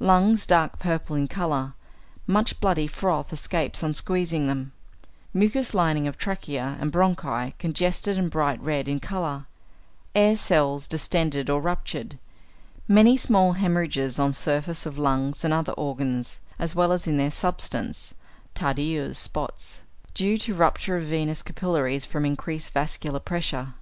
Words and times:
Lungs 0.00 0.46
dark 0.48 0.80
purple 0.80 1.14
in 1.14 1.28
colour; 1.28 1.74
much 2.26 2.58
bloody 2.58 2.88
froth 2.88 3.32
escapes 3.32 3.84
on 3.84 3.94
squeezing 3.94 4.48
them; 4.48 4.72
mucous 5.32 5.72
lining 5.74 6.08
of 6.08 6.18
trachea 6.18 6.76
and 6.80 6.90
bronchi 6.92 7.54
congested 7.60 8.18
and 8.18 8.32
bright 8.32 8.60
red 8.60 8.88
in 8.88 8.98
colour; 8.98 9.46
air 10.12 10.34
cells 10.34 10.88
distended 10.88 11.48
or 11.48 11.60
ruptured; 11.60 12.18
many 12.88 13.16
small 13.16 13.54
hæmorrhages 13.54 14.18
on 14.18 14.34
surface 14.34 14.86
of 14.86 14.98
lungs 14.98 15.44
and 15.44 15.54
other 15.54 15.72
organs, 15.74 16.40
as 16.58 16.74
well 16.74 16.90
as 16.90 17.06
in 17.06 17.16
their 17.16 17.30
substance 17.30 18.14
(Tardieu's 18.56 19.18
spots), 19.18 19.82
due 20.14 20.36
to 20.38 20.52
rupture 20.52 20.96
of 20.96 21.04
venous 21.04 21.42
capillaries 21.42 22.04
from 22.04 22.24
increased 22.24 22.72
vascular 22.72 23.20
pressure. 23.20 23.74